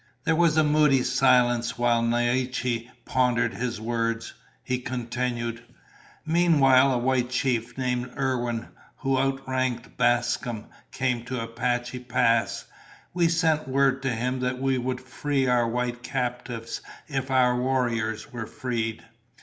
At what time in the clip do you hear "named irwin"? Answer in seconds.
7.77-8.69